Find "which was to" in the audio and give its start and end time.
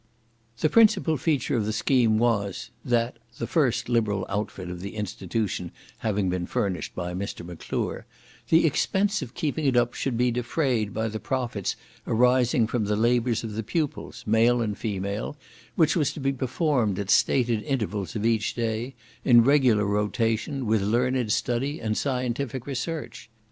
15.75-16.19